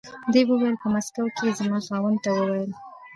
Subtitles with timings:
[0.33, 2.71] دې وویل په مسکو کې یې زما خاوند ته و ویل.